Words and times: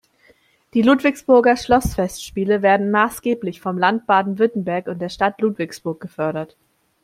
Die 0.73 0.81
Ludwigsburger 0.81 1.55
Schlossfestspiele 1.55 2.63
werden 2.63 2.89
maßgeblich 2.89 3.61
vom 3.61 3.77
Land 3.77 4.07
Baden-Württemberg 4.07 4.87
und 4.87 4.97
der 4.97 5.09
Stadt 5.09 5.39
Ludwigsburg 5.39 6.01
gefördert. 6.01 6.57